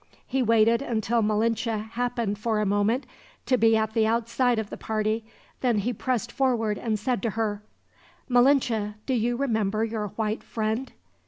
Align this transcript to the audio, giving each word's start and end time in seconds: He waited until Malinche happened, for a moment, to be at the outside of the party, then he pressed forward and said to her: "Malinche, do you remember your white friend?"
He 0.25 0.41
waited 0.41 0.81
until 0.81 1.21
Malinche 1.21 1.91
happened, 1.91 2.39
for 2.39 2.59
a 2.59 2.65
moment, 2.65 3.05
to 3.45 3.55
be 3.55 3.77
at 3.77 3.93
the 3.93 4.07
outside 4.07 4.57
of 4.57 4.71
the 4.71 4.75
party, 4.75 5.23
then 5.59 5.77
he 5.77 5.93
pressed 5.93 6.31
forward 6.31 6.79
and 6.79 6.97
said 6.97 7.21
to 7.21 7.29
her: 7.29 7.61
"Malinche, 8.27 8.95
do 9.05 9.13
you 9.13 9.35
remember 9.37 9.83
your 9.85 10.07
white 10.07 10.41
friend?" 10.41 10.91